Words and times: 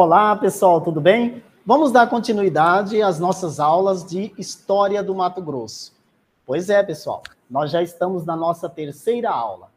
Olá, 0.00 0.36
pessoal, 0.36 0.80
tudo 0.80 1.00
bem? 1.00 1.42
Vamos 1.66 1.90
dar 1.90 2.08
continuidade 2.08 3.02
às 3.02 3.18
nossas 3.18 3.58
aulas 3.58 4.04
de 4.04 4.32
História 4.38 5.02
do 5.02 5.12
Mato 5.12 5.42
Grosso. 5.42 5.92
Pois 6.46 6.70
é, 6.70 6.84
pessoal, 6.84 7.20
nós 7.50 7.72
já 7.72 7.82
estamos 7.82 8.24
na 8.24 8.36
nossa 8.36 8.68
terceira 8.68 9.28
aula. 9.28 9.72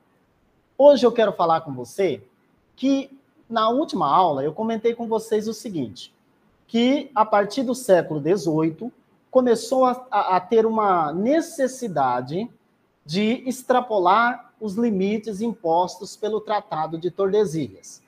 Hoje 0.77 1.07
eu 1.07 1.11
quero 1.11 1.33
falar 1.33 1.61
com 1.61 1.73
você 1.73 2.23
que 2.75 3.09
na 3.49 3.69
última 3.69 4.07
aula 4.07 4.43
eu 4.43 4.53
comentei 4.53 4.93
com 4.93 5.07
vocês 5.07 5.47
o 5.47 5.55
seguinte, 5.55 6.13
que 6.67 7.09
a 7.15 7.25
partir 7.25 7.63
do 7.63 7.73
século 7.73 8.21
XVIII 8.21 8.93
começou 9.31 9.85
a, 9.85 10.05
a, 10.11 10.35
a 10.35 10.39
ter 10.39 10.67
uma 10.67 11.11
necessidade 11.11 12.47
de 13.03 13.41
extrapolar 13.49 14.53
os 14.61 14.75
limites 14.75 15.41
impostos 15.41 16.15
pelo 16.15 16.39
Tratado 16.39 16.99
de 16.99 17.09
Tordesilhas. 17.09 18.03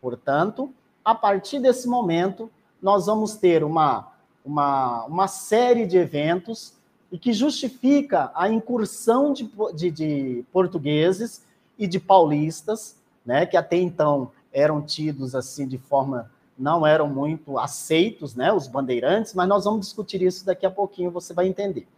Portanto, 0.00 0.72
a 1.08 1.14
partir 1.14 1.58
desse 1.58 1.88
momento, 1.88 2.50
nós 2.82 3.06
vamos 3.06 3.34
ter 3.34 3.64
uma, 3.64 4.12
uma, 4.44 5.06
uma 5.06 5.26
série 5.26 5.86
de 5.86 5.96
eventos 5.96 6.74
e 7.10 7.18
que 7.18 7.32
justifica 7.32 8.30
a 8.34 8.50
incursão 8.50 9.32
de, 9.32 9.50
de, 9.74 9.90
de 9.90 10.44
portugueses 10.52 11.46
e 11.78 11.86
de 11.86 11.98
paulistas, 11.98 12.94
né, 13.24 13.46
que 13.46 13.56
até 13.56 13.78
então 13.78 14.30
eram 14.52 14.82
tidos 14.82 15.34
assim 15.34 15.66
de 15.66 15.78
forma 15.78 16.30
não 16.58 16.86
eram 16.86 17.08
muito 17.08 17.58
aceitos, 17.58 18.34
né, 18.34 18.52
os 18.52 18.68
bandeirantes, 18.68 19.32
mas 19.32 19.48
nós 19.48 19.64
vamos 19.64 19.86
discutir 19.86 20.20
isso 20.20 20.44
daqui 20.44 20.66
a 20.66 20.70
pouquinho, 20.70 21.10
você 21.10 21.32
vai 21.32 21.46
entender. 21.46 21.88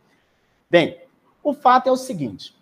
Bem, 0.70 1.00
o 1.42 1.52
fato 1.52 1.88
é 1.88 1.90
o 1.90 1.96
seguinte: 1.96 2.54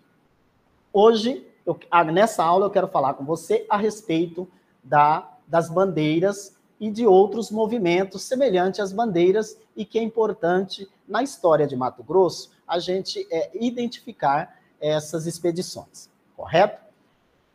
hoje, 0.91 1.45
eu, 1.63 1.79
nessa 2.11 2.43
aula, 2.43 2.65
eu 2.65 2.71
quero 2.71 2.87
falar 2.87 3.13
com 3.13 3.23
você 3.23 3.67
a 3.69 3.77
respeito 3.77 4.47
da, 4.83 5.29
das 5.49 5.69
bandeiras 5.69 6.55
e 6.79 6.89
de 6.89 7.05
outros 7.05 7.51
movimentos 7.51 8.21
semelhantes 8.21 8.79
às 8.79 8.93
bandeiras 8.93 9.57
e 9.75 9.83
que 9.83 9.99
é 9.99 10.03
importante 10.03 10.87
na 11.07 11.21
história 11.21 11.67
de 11.67 11.75
Mato 11.75 12.03
Grosso 12.03 12.51
a 12.67 12.79
gente 12.79 13.27
é, 13.31 13.49
identificar 13.53 14.57
essas 14.79 15.25
expedições, 15.25 16.09
correto? 16.37 16.81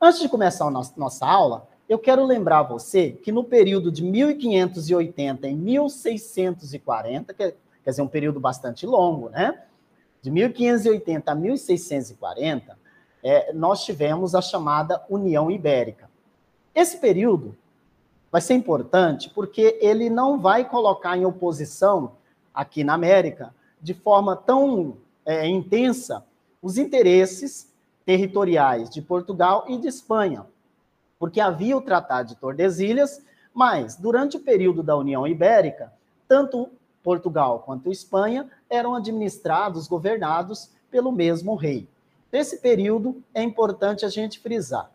Antes 0.00 0.20
de 0.20 0.28
começar 0.28 0.66
a 0.66 0.70
nossa, 0.70 1.24
aula, 1.24 1.66
eu 1.88 1.98
quero 1.98 2.26
lembrar 2.26 2.64
você 2.64 3.12
que 3.12 3.32
no 3.32 3.44
período 3.44 3.90
de 3.90 4.02
1580 4.02 5.48
e 5.48 5.54
1640, 5.54 7.32
que, 7.32 7.54
quer 7.82 7.90
dizer, 7.90 8.02
um 8.02 8.08
período 8.08 8.40
bastante 8.40 8.84
longo, 8.84 9.30
né? 9.30 9.62
De 10.20 10.30
1580 10.30 11.30
a 11.30 11.34
1640, 11.34 12.78
é, 13.22 13.52
nós 13.54 13.84
tivemos 13.84 14.34
a 14.34 14.42
chamada 14.42 15.02
União 15.08 15.50
Ibérica. 15.50 16.10
Esse 16.74 16.98
período 16.98 17.56
vai 18.34 18.40
ser 18.40 18.54
importante 18.54 19.30
porque 19.30 19.78
ele 19.80 20.10
não 20.10 20.40
vai 20.40 20.68
colocar 20.68 21.16
em 21.16 21.24
oposição 21.24 22.16
aqui 22.52 22.82
na 22.82 22.94
América 22.94 23.54
de 23.80 23.94
forma 23.94 24.34
tão 24.34 24.96
é, 25.24 25.46
intensa 25.46 26.26
os 26.60 26.76
interesses 26.76 27.72
territoriais 28.04 28.90
de 28.90 29.00
Portugal 29.00 29.66
e 29.68 29.78
de 29.78 29.86
Espanha, 29.86 30.44
porque 31.16 31.40
havia 31.40 31.76
o 31.76 31.80
Tratado 31.80 32.30
de 32.30 32.34
Tordesilhas, 32.34 33.24
mas 33.54 33.94
durante 33.94 34.36
o 34.36 34.40
período 34.40 34.82
da 34.82 34.96
União 34.96 35.24
Ibérica, 35.28 35.92
tanto 36.26 36.70
Portugal 37.04 37.60
quanto 37.64 37.92
Espanha 37.92 38.50
eram 38.68 38.96
administrados, 38.96 39.86
governados 39.86 40.72
pelo 40.90 41.12
mesmo 41.12 41.54
rei. 41.54 41.86
Nesse 42.32 42.56
período 42.56 43.22
é 43.32 43.44
importante 43.44 44.04
a 44.04 44.08
gente 44.08 44.40
frisar. 44.40 44.90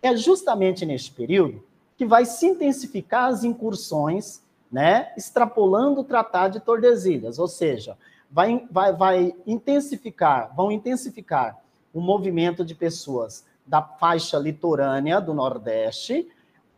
É 0.00 0.16
justamente 0.16 0.86
neste 0.86 1.12
período 1.12 1.62
que 1.96 2.06
vai 2.06 2.24
se 2.24 2.46
intensificar 2.46 3.30
as 3.30 3.44
incursões, 3.44 4.42
né, 4.70 5.12
extrapolando 5.16 6.00
o 6.00 6.04
Tratado 6.04 6.54
de 6.54 6.64
Tordesilhas, 6.64 7.38
ou 7.38 7.46
seja, 7.46 7.96
vai, 8.30 8.66
vai, 8.70 8.92
vai 8.92 9.34
intensificar, 9.46 10.54
vão 10.56 10.72
intensificar 10.72 11.60
o 11.92 12.00
movimento 12.00 12.64
de 12.64 12.74
pessoas 12.74 13.44
da 13.66 13.82
faixa 13.82 14.38
litorânea 14.38 15.20
do 15.20 15.34
Nordeste 15.34 16.28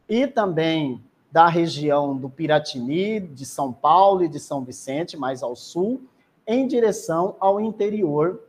e 0.09 0.27
também 0.27 1.03
da 1.31 1.49
região 1.49 2.17
do 2.17 2.29
Piratini, 2.29 3.21
de 3.21 3.47
São 3.47 3.73
Paulo 3.73 4.25
e 4.25 4.29
de 4.29 4.39
São 4.39 4.63
Vicente, 4.63 5.17
mais 5.17 5.43
ao 5.43 5.57
sul, 5.57 6.03
em 6.47 6.67
direção 6.67 7.37
ao 7.41 7.61
interior 7.61 8.41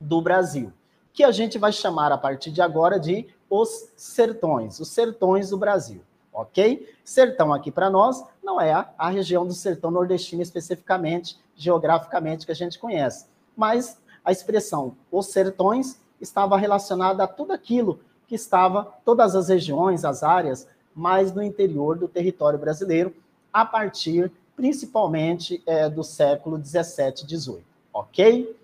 do 0.00 0.20
Brasil, 0.20 0.72
que 1.12 1.24
a 1.24 1.30
gente 1.30 1.58
vai 1.58 1.72
chamar 1.72 2.12
a 2.12 2.18
partir 2.18 2.50
de 2.50 2.60
agora 2.60 2.98
de 2.98 3.26
os 3.48 3.90
sertões, 3.96 4.80
os 4.80 4.88
sertões 4.88 5.50
do 5.50 5.58
Brasil 5.58 6.02
ok? 6.38 6.88
Sertão 7.02 7.52
aqui 7.52 7.70
para 7.70 7.90
nós 7.90 8.24
não 8.42 8.60
é 8.60 8.72
a, 8.72 8.88
a, 8.96 9.08
região 9.10 9.44
do 9.44 9.52
sertão 9.52 9.90
nordestino 9.90 10.40
especificamente, 10.40 11.36
geograficamente, 11.56 12.46
que 12.46 12.52
a 12.52 12.54
gente 12.54 12.78
conhece, 12.78 13.26
mas 13.56 13.98
a 14.24 14.30
expressão 14.30 14.94
os 15.10 15.26
sertões 15.26 16.00
estava 16.20 16.56
relacionada 16.56 17.24
a 17.24 17.26
tudo 17.26 17.52
aquilo 17.52 18.00
que 18.28 18.36
estava, 18.36 18.84
todas 19.04 19.34
as 19.34 19.48
regiões, 19.48 20.04
as 20.04 20.22
áreas, 20.22 20.68
mais 20.94 21.32
no 21.32 21.42
interior 21.42 21.98
do 21.98 22.06
território 22.06 22.58
brasileiro, 22.58 23.14
a 23.52 23.64
partir 23.64 24.30
principalmente 24.54 25.62
é, 25.66 25.88
do 25.88 26.04
século 26.04 26.58
17, 26.58 27.26
18, 27.26 27.64
ok? 27.92 28.56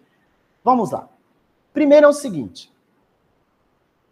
Vamos 0.62 0.90
lá. 0.90 1.08
Primeiro 1.72 2.06
é 2.06 2.08
o 2.08 2.12
seguinte: 2.12 2.70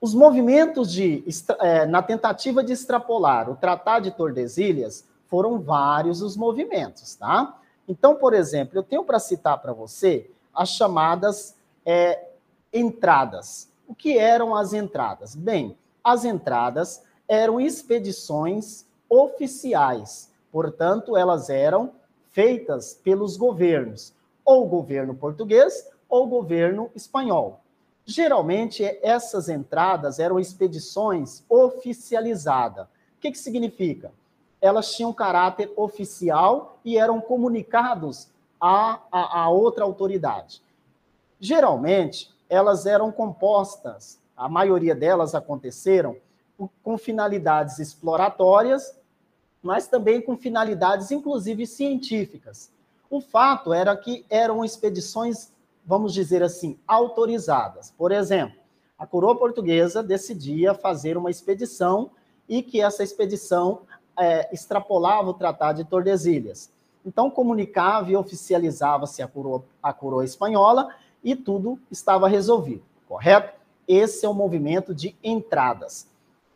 os 0.03 0.15
movimentos 0.15 0.93
de, 0.93 1.25
é, 1.61 1.87
na 1.87 2.03
tentativa 2.03 2.65
de 2.65 2.73
extrapolar 2.73 3.49
o 3.49 3.55
Tratado 3.55 4.07
de 4.07 4.11
Tordesilhas 4.11 5.07
foram 5.29 5.61
vários 5.61 6.21
os 6.21 6.37
movimentos, 6.37 7.15
tá? 7.15 7.57
Então, 7.87 8.17
por 8.17 8.35
exemplo, 8.35 8.77
eu 8.77 8.83
tenho 8.83 9.05
para 9.05 9.21
citar 9.21 9.63
para 9.63 9.73
você 9.73 10.29
as 10.53 10.71
chamadas 10.71 11.55
é, 11.87 12.31
entradas. 12.73 13.71
O 13.87 13.95
que 13.95 14.19
eram 14.19 14.57
as 14.57 14.73
entradas? 14.73 15.37
Bem, 15.37 15.79
as 16.03 16.25
entradas 16.25 17.05
eram 17.29 17.61
expedições 17.61 18.85
oficiais, 19.09 20.33
portanto, 20.51 21.17
elas 21.17 21.49
eram 21.49 21.93
feitas 22.33 22.93
pelos 22.93 23.37
governos, 23.37 24.13
ou 24.45 24.67
governo 24.67 25.15
português 25.15 25.89
ou 26.09 26.27
governo 26.27 26.91
espanhol. 26.93 27.62
Geralmente, 28.05 28.85
essas 29.03 29.49
entradas 29.49 30.19
eram 30.19 30.41
expedições 30.41 31.45
oficializadas. 31.49 32.87
O 32.87 33.21
que, 33.21 33.31
que 33.31 33.39
significa? 33.39 34.13
Elas 34.61 34.93
tinham 34.95 35.13
caráter 35.13 35.73
oficial 35.77 36.79
e 36.85 36.99
eram 36.99 37.21
comunicados 37.21 38.29
a, 38.61 39.01
a, 39.11 39.43
a 39.43 39.49
outra 39.49 39.85
autoridade. 39.85 40.63
Geralmente, 41.39 42.31
elas 42.49 42.87
eram 42.87 43.11
compostas, 43.11 44.21
a 44.37 44.49
maioria 44.49 44.95
delas 44.95 45.35
aconteceram 45.35 46.17
com 46.83 46.99
finalidades 46.99 47.79
exploratórias, 47.79 48.97
mas 49.63 49.87
também 49.87 50.21
com 50.21 50.37
finalidades, 50.37 51.11
inclusive, 51.11 51.67
científicas. 51.67 52.71
O 53.09 53.21
fato 53.21 53.73
era 53.73 53.97
que 53.97 54.25
eram 54.29 54.65
expedições 54.65 55.52
vamos 55.85 56.13
dizer 56.13 56.43
assim, 56.43 56.79
autorizadas. 56.87 57.93
Por 57.97 58.13
exemplo, 58.13 58.57
a 58.99 59.07
coroa 59.07 59.37
portuguesa 59.37 60.03
decidia 60.03 60.75
fazer 60.75 61.17
uma 61.17 61.31
expedição 61.31 62.11
e 62.49 62.63
que 62.63 62.81
essa 62.81 63.03
expedição 63.03 63.83
é, 64.19 64.53
extrapolava 64.53 65.31
o 65.31 65.35
Tratado 65.35 65.83
de 65.83 65.89
Tordesilhas. 65.89 66.71
Então, 67.05 67.31
comunicava 67.31 68.11
e 68.11 68.17
oficializava-se 68.17 69.23
a 69.23 69.29
coroa, 69.29 69.65
a 69.83 69.93
coroa 69.93 70.25
espanhola 70.25 70.95
e 71.23 71.35
tudo 71.35 71.79
estava 71.91 72.29
resolvido, 72.29 72.83
correto? 73.09 73.61
Esse 73.89 74.25
é 74.25 74.29
o 74.29 74.35
movimento 74.35 74.95
de 74.95 75.17
entradas. 75.23 76.07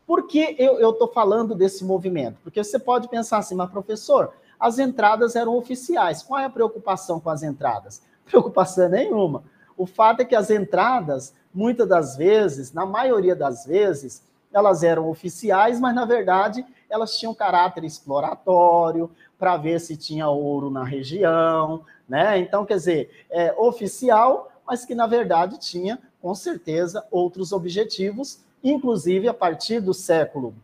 Por 0.05 0.25
que 0.25 0.55
eu 0.57 0.91
estou 0.91 1.09
falando 1.09 1.53
desse 1.53 1.83
movimento? 1.83 2.39
Porque 2.41 2.63
você 2.63 2.79
pode 2.79 3.09
pensar 3.09 3.39
assim, 3.39 3.55
mas 3.55 3.69
professor, 3.69 4.33
as 4.57 4.79
entradas 4.79 5.35
eram 5.35 5.55
oficiais. 5.57 6.23
Qual 6.23 6.39
é 6.39 6.45
a 6.45 6.49
preocupação 6.49 7.19
com 7.19 7.29
as 7.29 7.43
entradas? 7.43 8.01
Preocupação 8.27 8.89
nenhuma. 8.89 9.43
O 9.75 9.85
fato 9.85 10.21
é 10.21 10.25
que 10.25 10.35
as 10.35 10.49
entradas, 10.49 11.33
muitas 11.53 11.87
das 11.87 12.17
vezes, 12.17 12.73
na 12.73 12.85
maioria 12.85 13.35
das 13.35 13.65
vezes, 13.65 14.23
elas 14.51 14.83
eram 14.83 15.09
oficiais, 15.09 15.79
mas 15.79 15.93
na 15.93 16.05
verdade 16.05 16.65
elas 16.89 17.17
tinham 17.17 17.33
caráter 17.33 17.83
exploratório 17.83 19.09
para 19.37 19.57
ver 19.57 19.79
se 19.79 19.95
tinha 19.95 20.29
ouro 20.29 20.69
na 20.69 20.83
região, 20.83 21.83
né? 22.07 22.39
Então, 22.39 22.65
quer 22.65 22.75
dizer, 22.75 23.25
é 23.29 23.53
oficial, 23.57 24.51
mas 24.65 24.85
que 24.85 24.95
na 24.95 25.05
verdade 25.05 25.59
tinha, 25.59 25.99
com 26.21 26.33
certeza, 26.33 27.05
outros 27.11 27.51
objetivos, 27.51 28.39
inclusive 28.63 29.27
a 29.27 29.33
partir 29.33 29.79
do 29.79 29.93
século 29.93 30.55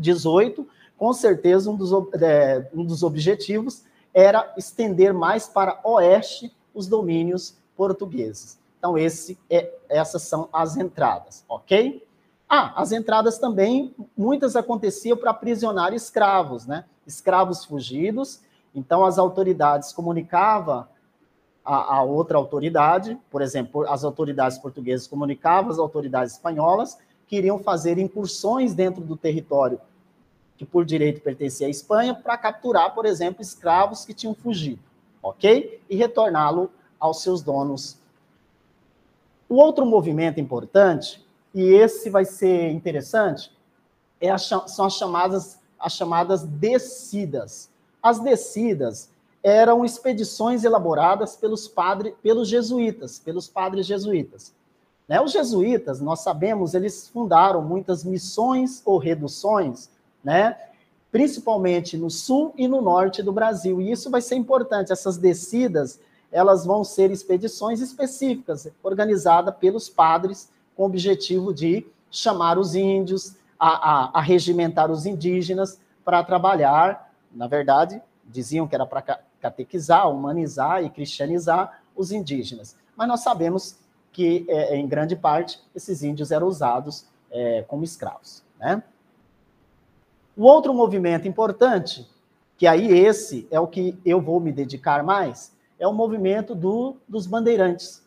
XVIII, 0.00 0.66
com 0.98 1.12
certeza 1.12 1.70
um 1.70 1.76
dos, 1.76 1.90
é, 2.20 2.68
um 2.74 2.84
dos 2.84 3.02
objetivos 3.02 3.84
era 4.12 4.52
estender 4.56 5.14
mais 5.14 5.48
para 5.48 5.80
oeste 5.84 6.54
os 6.74 6.86
domínios 6.86 7.56
portugueses. 7.76 8.58
Então, 8.78 8.96
é, 8.98 9.74
essas 9.88 10.22
são 10.22 10.48
as 10.52 10.76
entradas, 10.76 11.44
ok? 11.48 12.04
Ah, 12.48 12.72
as 12.80 12.92
entradas 12.92 13.38
também, 13.38 13.94
muitas 14.16 14.56
aconteciam 14.56 15.16
para 15.16 15.30
aprisionar 15.30 15.94
escravos, 15.94 16.66
né? 16.66 16.84
Escravos 17.06 17.64
fugidos. 17.64 18.40
Então, 18.74 19.04
as 19.04 19.18
autoridades 19.18 19.92
comunicavam 19.92 20.86
a, 21.64 21.96
a, 21.96 22.02
outra 22.02 22.36
autoridade, 22.36 23.16
por 23.30 23.40
exemplo, 23.40 23.86
as 23.88 24.02
autoridades 24.02 24.58
portuguesas 24.58 25.06
comunicavam 25.06 25.70
às 25.70 25.78
autoridades 25.78 26.32
espanholas 26.32 26.98
que 27.26 27.36
iriam 27.36 27.58
fazer 27.58 27.98
incursões 27.98 28.74
dentro 28.74 29.02
do 29.02 29.16
território 29.16 29.80
que 30.62 30.66
por 30.66 30.84
direito 30.84 31.20
pertencia 31.20 31.66
à 31.66 31.70
Espanha 31.70 32.14
para 32.14 32.38
capturar, 32.38 32.94
por 32.94 33.04
exemplo, 33.04 33.42
escravos 33.42 34.04
que 34.04 34.14
tinham 34.14 34.32
fugido, 34.32 34.80
ok? 35.22 35.80
E 35.88 35.96
retorná-lo 35.96 36.70
aos 36.98 37.22
seus 37.22 37.42
donos. 37.42 37.96
O 39.48 39.56
outro 39.56 39.86
movimento 39.86 40.40
importante, 40.40 41.24
e 41.54 41.62
esse 41.62 42.10
vai 42.10 42.24
ser 42.24 42.70
interessante, 42.70 43.52
é 44.20 44.30
a, 44.30 44.38
são 44.38 44.84
as 44.84 44.94
chamadas, 44.94 45.58
as 45.78 45.92
chamadas 45.92 46.42
descidas. 46.42 47.70
As 48.02 48.18
descidas 48.18 49.10
eram 49.42 49.84
expedições 49.84 50.64
elaboradas 50.64 51.36
pelos 51.36 51.66
padres, 51.66 52.14
pelos 52.22 52.48
jesuítas, 52.48 53.18
pelos 53.18 53.48
padres 53.48 53.86
jesuítas. 53.86 54.54
Né? 55.08 55.20
Os 55.20 55.32
jesuítas, 55.32 56.00
nós 56.00 56.20
sabemos, 56.20 56.74
eles 56.74 57.08
fundaram 57.08 57.60
muitas 57.60 58.04
missões 58.04 58.80
ou 58.84 58.98
reduções, 58.98 59.90
né? 60.22 60.56
Principalmente 61.12 61.98
no 61.98 62.10
sul 62.10 62.54
e 62.56 62.66
no 62.66 62.80
norte 62.80 63.22
do 63.22 63.30
Brasil. 63.30 63.80
E 63.82 63.92
isso 63.92 64.10
vai 64.10 64.22
ser 64.22 64.34
importante, 64.34 64.90
essas 64.90 65.18
descidas, 65.18 66.00
elas 66.32 66.64
vão 66.64 66.82
ser 66.82 67.10
expedições 67.10 67.80
específicas, 67.80 68.66
organizadas 68.82 69.54
pelos 69.56 69.90
padres, 69.90 70.50
com 70.74 70.84
o 70.84 70.86
objetivo 70.86 71.52
de 71.52 71.86
chamar 72.10 72.58
os 72.58 72.74
índios, 72.74 73.36
a, 73.60 73.68
a, 73.68 74.18
a 74.18 74.20
regimentar 74.22 74.90
os 74.90 75.04
indígenas 75.04 75.78
para 76.02 76.24
trabalhar, 76.24 77.12
na 77.30 77.46
verdade, 77.46 78.02
diziam 78.24 78.66
que 78.66 78.74
era 78.74 78.86
para 78.86 79.20
catequizar, 79.38 80.10
humanizar 80.10 80.82
e 80.82 80.88
cristianizar 80.88 81.82
os 81.94 82.10
indígenas. 82.10 82.74
Mas 82.96 83.06
nós 83.06 83.20
sabemos 83.20 83.76
que, 84.10 84.46
é, 84.48 84.76
em 84.76 84.88
grande 84.88 85.14
parte, 85.14 85.60
esses 85.74 86.02
índios 86.02 86.30
eram 86.30 86.46
usados 86.46 87.06
é, 87.30 87.62
como 87.68 87.84
escravos. 87.84 88.42
Né? 88.58 88.82
O 90.34 90.44
outro 90.44 90.72
movimento 90.72 91.28
importante, 91.28 92.08
que 92.56 92.66
aí 92.66 92.90
esse 92.90 93.46
é 93.50 93.60
o 93.60 93.66
que 93.66 93.98
eu 94.04 94.20
vou 94.20 94.40
me 94.40 94.50
dedicar 94.50 95.02
mais, 95.02 95.52
é 95.78 95.86
o 95.86 95.92
movimento 95.92 96.54
do, 96.54 96.96
dos 97.06 97.26
bandeirantes. 97.26 98.02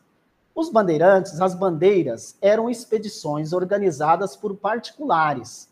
Os 0.56 0.70
bandeirantes, 0.70 1.40
as 1.40 1.54
bandeiras, 1.54 2.36
eram 2.42 2.68
expedições 2.68 3.54
organizadas 3.54 4.36
por 4.36 4.56
particulares. 4.56 5.70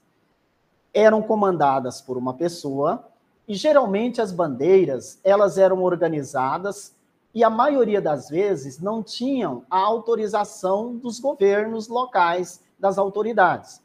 Eram 0.94 1.24
comandadas 1.24 2.02
por 2.02 2.18
uma 2.18 2.36
pessoa 2.36 3.04
e 3.48 3.56
geralmente 3.56 4.22
as 4.22 4.32
bandeiras, 4.32 5.20
elas 5.24 5.58
eram 5.58 5.82
organizadas 5.82 6.94
e 7.34 7.44
a 7.44 7.50
maioria 7.50 8.00
das 8.00 8.30
vezes 8.30 8.80
não 8.80 9.02
tinham 9.02 9.64
a 9.72 9.80
autorização 9.80 10.96
dos 10.96 11.20
governos 11.20 11.88
locais, 11.88 12.62
das 12.78 13.00
autoridades. 13.00 13.82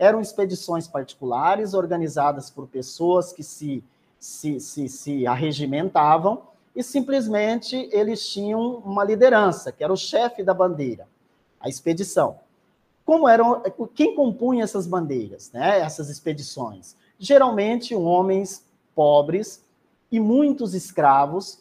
Eram 0.00 0.22
expedições 0.22 0.88
particulares 0.88 1.74
organizadas 1.74 2.48
por 2.48 2.66
pessoas 2.66 3.34
que 3.34 3.42
se, 3.42 3.84
se, 4.18 4.58
se, 4.58 4.88
se 4.88 5.26
arregimentavam 5.26 6.42
e 6.74 6.82
simplesmente 6.82 7.76
eles 7.92 8.26
tinham 8.26 8.76
uma 8.76 9.04
liderança, 9.04 9.70
que 9.70 9.84
era 9.84 9.92
o 9.92 9.98
chefe 9.98 10.42
da 10.42 10.54
bandeira, 10.54 11.06
a 11.60 11.68
expedição. 11.68 12.38
Como 13.04 13.28
eram, 13.28 13.62
quem 13.94 14.14
compunha 14.14 14.64
essas 14.64 14.86
bandeiras, 14.86 15.52
né, 15.52 15.80
essas 15.80 16.08
expedições? 16.08 16.96
Geralmente 17.18 17.94
homens 17.94 18.64
pobres 18.94 19.62
e 20.10 20.18
muitos 20.18 20.72
escravos, 20.72 21.58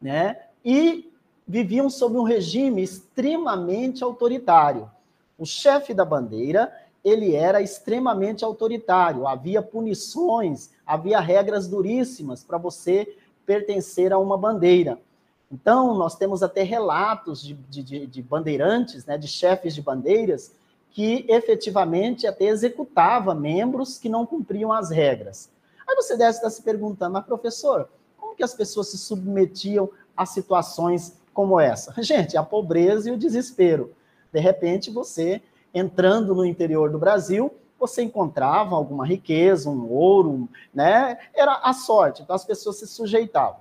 né? 0.00 0.46
E 0.64 1.12
viviam 1.46 1.88
sob 1.88 2.16
um 2.16 2.24
regime 2.24 2.82
extremamente 2.82 4.02
autoritário. 4.02 4.90
O 5.38 5.46
chefe 5.46 5.94
da 5.94 6.04
bandeira, 6.04 6.72
ele 7.04 7.34
era 7.34 7.60
extremamente 7.60 8.44
autoritário, 8.44 9.26
havia 9.26 9.60
punições, 9.60 10.70
havia 10.86 11.20
regras 11.20 11.66
duríssimas 11.66 12.44
para 12.44 12.58
você 12.58 13.16
pertencer 13.44 14.12
a 14.12 14.18
uma 14.18 14.38
bandeira. 14.38 14.98
Então, 15.50 15.94
nós 15.94 16.16
temos 16.16 16.42
até 16.42 16.62
relatos 16.62 17.42
de, 17.42 17.54
de, 17.54 18.06
de 18.06 18.22
bandeirantes, 18.22 19.04
né, 19.04 19.18
de 19.18 19.28
chefes 19.28 19.74
de 19.74 19.82
bandeiras, 19.82 20.54
que 20.90 21.26
efetivamente 21.28 22.26
até 22.26 22.44
executava 22.46 23.34
membros 23.34 23.98
que 23.98 24.08
não 24.08 24.24
cumpriam 24.24 24.72
as 24.72 24.90
regras. 24.90 25.50
Aí 25.88 25.96
você 25.96 26.16
deve 26.16 26.30
estar 26.30 26.50
se 26.50 26.62
perguntando, 26.62 27.14
mas 27.14 27.24
professor, 27.24 27.88
como 28.16 28.36
que 28.36 28.42
as 28.42 28.54
pessoas 28.54 28.88
se 28.88 28.98
submetiam 28.98 29.90
a 30.16 30.24
situações 30.24 31.18
como 31.34 31.58
essa? 31.58 31.94
Gente, 32.02 32.36
a 32.36 32.42
pobreza 32.42 33.10
e 33.10 33.12
o 33.12 33.18
desespero. 33.18 33.92
De 34.32 34.40
repente, 34.40 34.90
você 34.90 35.42
entrando 35.74 36.34
no 36.34 36.44
interior 36.44 36.90
do 36.90 36.98
Brasil, 36.98 37.52
você 37.78 38.02
encontrava 38.02 38.76
alguma 38.76 39.04
riqueza, 39.04 39.68
um 39.68 39.90
ouro, 39.90 40.48
né? 40.72 41.18
Era 41.34 41.60
a 41.64 41.72
sorte, 41.72 42.22
então 42.22 42.36
as 42.36 42.44
pessoas 42.44 42.78
se 42.78 42.86
sujeitavam. 42.86 43.60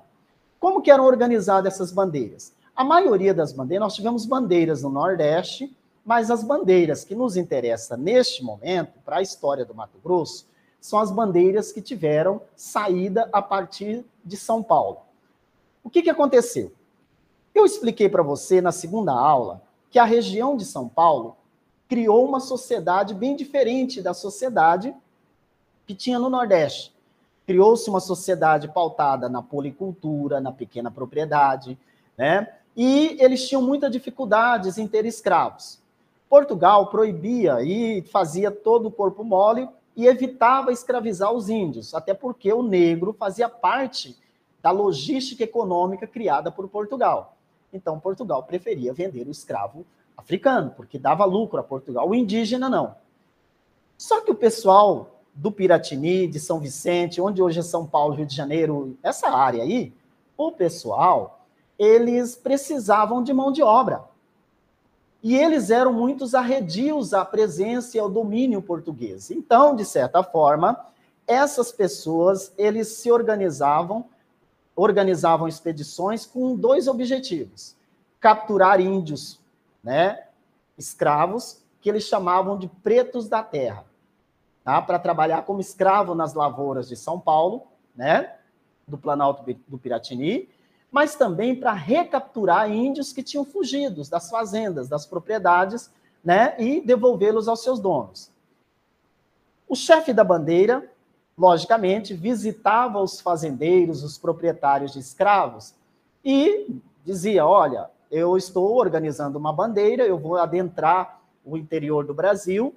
Como 0.60 0.82
que 0.82 0.92
eram 0.92 1.06
organizadas 1.06 1.74
essas 1.74 1.92
bandeiras? 1.92 2.54
A 2.76 2.84
maioria 2.84 3.34
das 3.34 3.52
bandeiras, 3.52 3.84
nós 3.84 3.96
tivemos 3.96 4.26
bandeiras 4.26 4.84
no 4.84 4.90
Nordeste, 4.90 5.76
mas 6.06 6.30
as 6.30 6.44
bandeiras 6.44 7.04
que 7.04 7.16
nos 7.16 7.36
interessam 7.36 7.98
neste 7.98 8.44
momento, 8.44 9.00
para 9.04 9.18
a 9.18 9.22
história 9.22 9.66
do 9.66 9.74
Mato 9.74 9.98
Grosso, 10.04 10.48
são 10.80 11.00
as 11.00 11.12
bandeiras 11.12 11.72
que 11.72 11.82
tiveram 11.82 12.42
saída 12.56 13.30
a 13.32 13.42
partir 13.42 14.06
de 14.24 14.38
São 14.38 14.62
Paulo. 14.62 15.00
O 15.84 15.90
que, 15.90 16.02
que 16.02 16.10
aconteceu? 16.10 16.72
Eu 17.54 17.66
expliquei 17.66 18.08
para 18.08 18.24
você 18.24 18.62
na 18.62 18.72
segunda 18.72 19.14
aula 19.14 19.62
que 19.90 20.00
a 20.00 20.06
região 20.06 20.56
de 20.56 20.66
São 20.66 20.88
Paulo 20.88 21.36
criou 21.92 22.26
uma 22.26 22.40
sociedade 22.40 23.14
bem 23.14 23.36
diferente 23.36 24.02
da 24.02 24.14
sociedade 24.14 24.96
que 25.86 25.94
tinha 25.94 26.18
no 26.18 26.30
Nordeste. 26.30 26.96
Criou-se 27.46 27.90
uma 27.90 28.00
sociedade 28.00 28.70
pautada 28.70 29.28
na 29.28 29.44
policultura, 29.44 30.40
na 30.40 30.54
pequena 30.54 30.90
propriedade, 30.90 31.78
né? 32.18 32.48
E 32.78 33.18
eles 33.20 33.46
tinham 33.46 33.62
muitas 33.62 33.92
dificuldades 33.92 34.78
em 34.78 34.88
ter 34.88 35.06
escravos. 35.06 35.82
Portugal 36.30 36.88
proibia 36.88 37.62
e 37.62 38.04
fazia 38.04 38.50
todo 38.50 38.86
o 38.86 38.92
corpo 38.92 39.22
mole 39.22 39.68
e 39.94 40.08
evitava 40.08 40.72
escravizar 40.72 41.34
os 41.34 41.50
índios, 41.50 41.94
até 41.94 42.14
porque 42.14 42.54
o 42.54 42.64
negro 42.64 43.12
fazia 43.12 43.50
parte 43.50 44.18
da 44.62 44.72
logística 44.72 45.44
econômica 45.44 46.08
criada 46.08 46.50
por 46.50 46.70
Portugal. 46.70 47.36
Então, 47.74 48.00
Portugal 48.00 48.44
preferia 48.44 48.94
vender 48.94 49.28
o 49.28 49.32
escravo 49.32 49.86
africano, 50.18 50.74
porque 50.76 51.00
dava 51.00 51.26
lucro 51.26 51.60
a 51.60 51.64
Portugal. 51.64 52.08
O 52.10 52.16
indígena, 52.16 52.70
não. 52.70 52.96
Só 53.98 54.22
que 54.22 54.32
o 54.32 54.36
pessoal 54.36 55.22
do 55.34 55.52
Piratini, 55.52 56.28
de 56.28 56.40
São 56.40 56.60
Vicente, 56.60 57.22
onde 57.22 57.42
hoje 57.42 57.60
é 57.60 57.64
São 57.64 57.86
Paulo, 57.86 58.16
Rio 58.16 58.26
de 58.26 58.36
Janeiro, 58.36 58.98
essa 59.02 59.30
área 59.30 59.64
aí, 59.64 59.94
o 60.38 60.52
pessoal, 60.52 61.46
eles 61.78 62.36
precisavam 62.36 63.24
de 63.24 63.34
mão 63.34 63.52
de 63.52 63.62
obra. 63.62 64.04
E 65.24 65.36
eles 65.36 65.70
eram 65.70 65.94
muitos 65.94 66.34
arredios 66.34 67.14
à 67.14 67.24
presença 67.24 67.96
e 67.96 68.00
ao 68.00 68.10
domínio 68.10 68.62
português. 68.62 69.30
Então, 69.30 69.76
de 69.76 69.86
certa 69.86 70.24
forma, 70.24 70.84
essas 71.28 71.72
pessoas, 71.72 72.52
eles 72.58 72.88
se 72.88 73.12
organizavam, 73.12 74.06
organizavam 74.76 75.48
expedições 75.48 76.26
com 76.26 76.56
dois 76.56 76.88
objetivos: 76.88 77.76
capturar 78.20 78.82
índios, 78.82 79.40
né, 79.84 80.26
escravos, 80.78 81.62
que 81.82 81.90
eles 81.90 82.04
chamavam 82.04 82.58
de 82.58 82.68
pretos 82.68 83.28
da 83.28 83.42
terra, 83.42 83.86
tá? 84.64 84.82
Para 84.82 85.00
trabalhar 85.00 85.44
como 85.44 85.60
escravo 85.60 86.14
nas 86.14 86.34
lavouras 86.34 86.88
de 86.88 86.96
São 86.96 87.20
Paulo, 87.20 87.64
né, 87.96 88.36
do 88.88 88.98
Planalto 88.98 89.44
do 89.68 89.78
Piratini, 89.78 90.50
mas 90.92 91.16
também 91.16 91.56
para 91.56 91.72
recapturar 91.72 92.70
índios 92.70 93.14
que 93.14 93.24
tinham 93.24 93.46
fugido 93.46 94.04
das 94.10 94.30
fazendas, 94.30 94.90
das 94.90 95.06
propriedades, 95.06 95.90
né, 96.24 96.56
e 96.60 96.82
devolvê-los 96.82 97.48
aos 97.48 97.64
seus 97.64 97.80
donos. 97.80 98.30
O 99.68 99.76
chefe 99.76 100.14
da 100.14 100.24
bandeira, 100.24 100.92
logicamente, 101.38 102.14
visitava 102.14 103.00
os 103.00 103.22
fazendeiros, 103.22 104.04
os 104.04 104.18
proprietários 104.18 104.94
de 104.94 105.00
escravos 105.00 105.74
e 106.24 106.76
dizia: 107.06 107.46
Olha, 107.46 107.90
eu 108.12 108.36
estou 108.36 108.76
organizando 108.78 109.40
uma 109.40 109.54
bandeira, 109.54 110.04
eu 110.06 110.20
vou 110.20 110.38
adentrar 110.38 111.22
o 111.44 111.58
interior 111.58 112.06
do 112.06 112.14
Brasil 112.14 112.76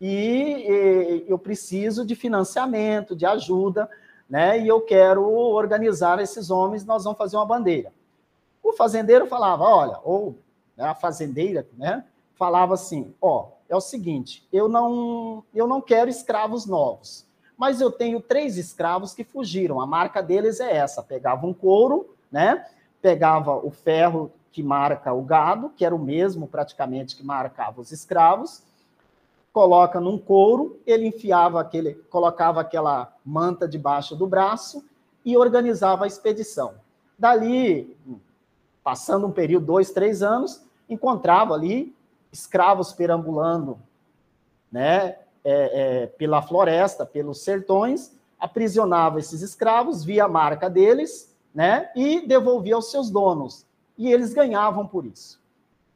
e, 0.00 1.24
eu 1.28 1.38
preciso 1.38 2.06
de 2.06 2.14
financiamento, 2.14 3.16
de 3.16 3.26
ajuda 3.26 3.90
né? 4.28 4.60
E 4.60 4.68
eu 4.68 4.80
quero 4.80 5.24
organizar 5.24 6.20
esses 6.20 6.50
homens, 6.50 6.84
nós 6.84 7.04
vamos 7.04 7.18
fazer 7.18 7.36
uma 7.36 7.46
bandeira. 7.46 7.92
O 8.62 8.72
fazendeiro 8.72 9.26
falava, 9.26 9.64
olha, 9.64 9.98
ou 10.02 10.36
né, 10.76 10.84
a 10.84 10.94
fazendeira, 10.94 11.66
né? 11.76 12.04
Falava 12.34 12.74
assim, 12.74 13.14
ó, 13.20 13.48
é 13.68 13.76
o 13.76 13.80
seguinte: 13.80 14.46
eu 14.52 14.68
não, 14.68 15.44
eu 15.54 15.66
não 15.66 15.80
quero 15.80 16.10
escravos 16.10 16.66
novos, 16.66 17.24
mas 17.56 17.80
eu 17.80 17.90
tenho 17.90 18.20
três 18.20 18.58
escravos 18.58 19.14
que 19.14 19.24
fugiram. 19.24 19.80
A 19.80 19.86
marca 19.86 20.22
deles 20.22 20.60
é 20.60 20.76
essa: 20.76 21.02
pegava 21.02 21.46
um 21.46 21.54
couro, 21.54 22.14
né? 22.30 22.66
Pegava 23.00 23.56
o 23.56 23.70
ferro 23.70 24.32
que 24.56 24.62
marca 24.62 25.12
o 25.12 25.20
gado, 25.20 25.68
que 25.76 25.84
era 25.84 25.94
o 25.94 25.98
mesmo 25.98 26.48
praticamente 26.48 27.14
que 27.14 27.22
marcava 27.22 27.78
os 27.78 27.92
escravos, 27.92 28.62
coloca 29.52 30.00
num 30.00 30.16
couro, 30.16 30.80
ele 30.86 31.06
enfiava 31.06 31.60
aquele, 31.60 31.92
colocava 32.08 32.62
aquela 32.62 33.14
manta 33.22 33.68
debaixo 33.68 34.16
do 34.16 34.26
braço 34.26 34.82
e 35.22 35.36
organizava 35.36 36.04
a 36.04 36.06
expedição. 36.06 36.72
Dali, 37.18 37.94
passando 38.82 39.26
um 39.26 39.30
período, 39.30 39.66
dois, 39.66 39.90
três 39.90 40.22
anos, 40.22 40.64
encontrava 40.88 41.52
ali 41.52 41.94
escravos 42.32 42.94
perambulando, 42.94 43.78
né, 44.72 45.18
é, 45.44 46.04
é, 46.04 46.06
pela 46.06 46.40
floresta, 46.40 47.04
pelos 47.04 47.42
sertões, 47.44 48.10
aprisionava 48.40 49.18
esses 49.18 49.42
escravos, 49.42 50.02
via 50.02 50.24
a 50.24 50.28
marca 50.28 50.70
deles, 50.70 51.36
né, 51.54 51.90
e 51.94 52.26
devolvia 52.26 52.74
aos 52.74 52.90
seus 52.90 53.10
donos 53.10 53.65
e 53.96 54.12
eles 54.12 54.34
ganhavam 54.34 54.86
por 54.86 55.04
isso. 55.04 55.40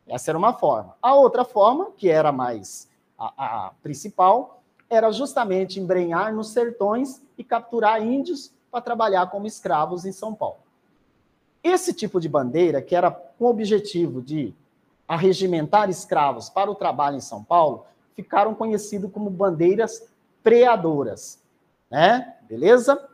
Essa 0.06 0.30
era 0.30 0.38
uma 0.38 0.52
forma. 0.52 0.96
A 1.00 1.14
outra 1.14 1.44
forma, 1.44 1.92
que 1.96 2.08
era 2.08 2.32
mais 2.32 2.88
a, 3.18 3.66
a 3.66 3.72
principal, 3.82 4.62
era 4.88 5.12
justamente 5.12 5.78
embrenhar 5.78 6.34
nos 6.34 6.48
sertões 6.48 7.22
e 7.38 7.44
capturar 7.44 8.02
índios 8.02 8.52
para 8.70 8.80
trabalhar 8.80 9.30
como 9.30 9.46
escravos 9.46 10.04
em 10.04 10.12
São 10.12 10.34
Paulo. 10.34 10.58
Esse 11.62 11.92
tipo 11.92 12.20
de 12.20 12.28
bandeira, 12.28 12.80
que 12.80 12.96
era 12.96 13.10
com 13.10 13.44
o 13.44 13.50
objetivo 13.50 14.20
de 14.22 14.54
arregimentar 15.06 15.90
escravos 15.90 16.48
para 16.48 16.70
o 16.70 16.74
trabalho 16.74 17.16
em 17.16 17.20
São 17.20 17.44
Paulo, 17.44 17.84
ficaram 18.14 18.54
conhecidos 18.54 19.10
como 19.12 19.30
bandeiras 19.30 20.08
preadoras, 20.42 21.40
né? 21.90 22.36
Beleza? 22.48 23.09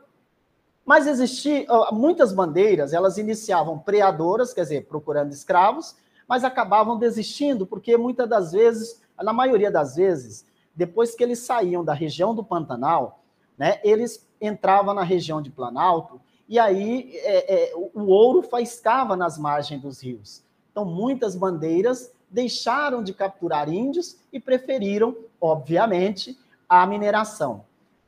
Mas 0.87 1.05
existiam 1.05 1.65
muitas 1.91 2.31
bandeiras, 2.31 2.93
elas 2.93 3.17
iniciavam 3.17 3.77
preadoras, 3.77 4.53
quer 4.53 4.61
dizer, 4.61 4.85
procurando 4.85 5.33
escravos, 5.33 5.97
mas 6.25 6.45
acabavam 6.45 6.97
desistindo, 6.97 7.67
porque 7.67 7.97
muitas 7.97 8.29
das 8.29 8.53
vezes, 8.53 9.01
na 9.21 9.33
maioria 9.33 9.69
das 9.69 9.97
vezes, 9.97 10.45
depois 10.73 11.13
que 11.13 11.21
eles 11.21 11.39
saíam 11.39 11.83
da 11.83 11.93
região 11.93 12.33
do 12.33 12.41
Pantanal, 12.41 13.21
né, 13.57 13.81
eles 13.83 14.25
entravam 14.39 14.93
na 14.93 15.03
região 15.03 15.41
de 15.41 15.49
Planalto, 15.49 16.21
e 16.47 16.57
aí 16.57 17.11
é, 17.15 17.71
é, 17.71 17.75
o 17.75 18.05
ouro 18.05 18.41
faiscava 18.41 19.17
nas 19.17 19.37
margens 19.37 19.81
dos 19.81 20.01
rios. 20.01 20.41
Então, 20.71 20.85
muitas 20.85 21.35
bandeiras 21.35 22.13
deixaram 22.29 23.03
de 23.03 23.13
capturar 23.13 23.67
índios 23.67 24.15
e 24.31 24.39
preferiram, 24.39 25.17
obviamente, 25.41 26.39
a 26.69 26.87
mineração. 26.87 27.65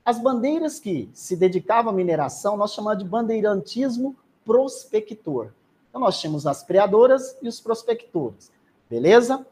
As 0.10 0.18
bandeiras 0.18 0.80
que 0.80 1.08
se 1.14 1.36
dedicavam 1.36 1.94
à 1.94 1.96
mineração, 1.96 2.58
nós 2.58 2.74
chamamos 2.74 2.98
de 3.04 3.08
bandeirantismo 3.08 4.16
prospector. 4.44 5.52
Então, 5.88 6.02
nós 6.02 6.20
tínhamos 6.20 6.48
as 6.48 6.64
preadoras 6.64 7.38
e 7.44 7.48
os 7.48 7.62
prospectores. 7.62 8.52
Beleza? 8.90 9.46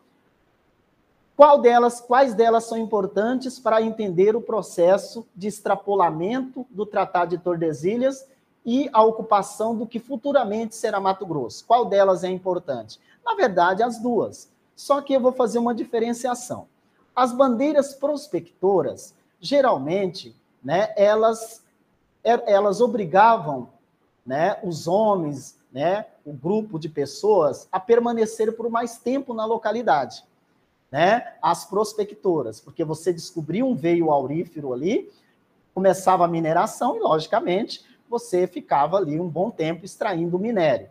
Qual 1.35 1.61
delas, 1.61 2.01
quais 2.01 2.33
delas 2.33 2.63
são 2.63 2.75
importantes 2.75 3.59
para 3.59 3.83
entender 3.83 4.35
o 4.35 4.41
processo 4.41 5.27
de 5.35 5.47
extrapolamento 5.47 6.65
do 6.71 6.87
Tratado 6.87 7.37
de 7.37 7.43
Tordesilhas 7.43 8.25
e 8.65 8.89
a 8.91 9.03
ocupação 9.03 9.75
do 9.75 9.85
que 9.85 9.99
futuramente 9.99 10.75
será 10.75 10.99
Mato 10.99 11.27
Grosso? 11.27 11.63
Qual 11.67 11.85
delas 11.85 12.23
é 12.23 12.31
importante? 12.31 12.99
Na 13.23 13.35
verdade, 13.35 13.83
as 13.83 13.99
duas. 13.99 14.49
Só 14.75 15.01
que 15.01 15.13
eu 15.13 15.21
vou 15.21 15.33
fazer 15.33 15.59
uma 15.59 15.75
diferenciação. 15.75 16.67
As 17.15 17.31
bandeiras 17.31 17.93
prospectoras, 17.93 19.13
geralmente, 19.39 20.35
né, 20.67 20.91
elas, 20.97 21.63
é, 22.21 22.53
elas 22.53 22.81
obrigavam 22.81 23.69
né, 24.25 24.59
os 24.61 24.85
homens, 24.85 25.57
né, 25.71 26.07
o 26.25 26.33
grupo 26.33 26.77
de 26.77 26.89
pessoas, 26.89 27.69
a 27.71 27.79
permanecer 27.79 28.53
por 28.53 28.69
mais 28.69 28.97
tempo 28.97 29.33
na 29.33 29.45
localidade. 29.45 30.25
Né, 30.91 31.35
as 31.41 31.63
prospectoras, 31.63 32.59
porque 32.59 32.83
você 32.83 33.13
descobriu 33.13 33.65
um 33.65 33.75
veio 33.75 34.11
aurífero 34.11 34.73
ali, 34.73 35.09
começava 35.73 36.25
a 36.25 36.27
mineração 36.27 36.97
e, 36.97 36.99
logicamente, 36.99 37.85
você 38.09 38.45
ficava 38.45 38.97
ali 38.97 39.17
um 39.21 39.29
bom 39.29 39.49
tempo 39.49 39.85
extraindo 39.85 40.37
minério. 40.37 40.89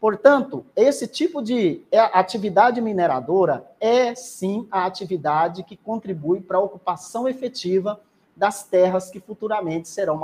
Portanto, 0.00 0.64
esse 0.74 1.06
tipo 1.06 1.42
de 1.42 1.82
é, 1.90 1.98
atividade 1.98 2.80
mineradora 2.80 3.70
é 3.78 4.14
sim 4.14 4.66
a 4.70 4.86
atividade 4.86 5.62
que 5.64 5.76
contribui 5.76 6.40
para 6.40 6.56
a 6.56 6.62
ocupação 6.62 7.28
efetiva 7.28 8.00
das 8.36 8.64
terras 8.64 9.10
que 9.10 9.20
futuramente 9.20 9.88
serão 9.88 10.18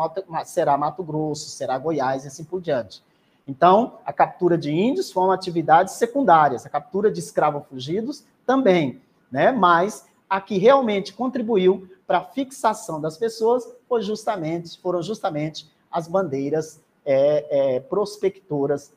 será 0.44 0.76
Mato 0.76 1.02
Grosso, 1.02 1.50
será 1.50 1.78
Goiás 1.78 2.24
e 2.24 2.28
assim 2.28 2.44
por 2.44 2.60
diante. 2.60 3.02
Então, 3.46 3.98
a 4.04 4.12
captura 4.12 4.58
de 4.58 4.70
índios 4.70 5.10
foi 5.10 5.24
uma 5.24 5.34
atividade 5.34 5.92
secundária, 5.92 6.58
a 6.62 6.68
captura 6.68 7.10
de 7.10 7.18
escravos 7.18 7.66
fugidos 7.66 8.24
também, 8.46 9.00
né? 9.30 9.50
Mas 9.52 10.06
a 10.28 10.40
que 10.40 10.58
realmente 10.58 11.14
contribuiu 11.14 11.88
para 12.06 12.18
a 12.18 12.24
fixação 12.24 13.00
das 13.00 13.16
pessoas 13.16 13.66
foi 13.88 14.02
justamente, 14.02 14.78
foram 14.80 15.02
justamente 15.02 15.70
as 15.90 16.06
bandeiras 16.06 16.80
é, 17.04 17.76
é, 17.76 17.80
prospectoras 17.80 18.92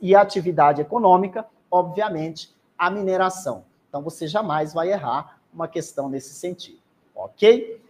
e 0.00 0.14
a 0.16 0.20
atividade 0.20 0.80
econômica, 0.80 1.46
obviamente, 1.70 2.52
a 2.76 2.90
mineração. 2.90 3.64
Então, 3.88 4.02
você 4.02 4.26
jamais 4.26 4.72
vai 4.72 4.90
errar 4.90 5.38
uma 5.54 5.68
questão 5.68 6.08
nesse 6.08 6.34
sentido, 6.34 6.78
ok? 7.14 7.80